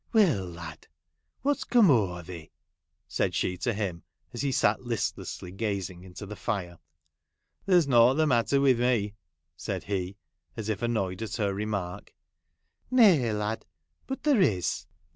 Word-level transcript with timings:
'Will, 0.13 0.45
lad! 0.47 0.87
what's 1.43 1.63
come 1.63 1.91
o'er 1.91 2.23
thee?' 2.23 2.49
said 3.07 3.35
.she 3.35 3.55
to 3.57 3.71
him, 3.71 4.01
as 4.33 4.41
he 4.41 4.51
sat 4.51 4.81
listlessly 4.81 5.51
gazing 5.51 6.03
into 6.03 6.25
the 6.25 6.35
fire.' 6.35 6.79
There 7.67 7.79
's 7.79 7.87
nought 7.87 8.15
the 8.15 8.25
matter 8.25 8.59
with 8.59 8.79
me,' 8.79 9.13
said 9.55 9.83
he, 9.83 10.17
as 10.57 10.69
if 10.69 10.81
annoyed 10.81 11.21
at 11.21 11.35
her 11.35 11.53
remark.' 11.53 12.15
Nay, 12.89 13.31
lad, 13.31 13.67
but 14.07 14.23
there 14.23 14.41
is.' 14.41 14.87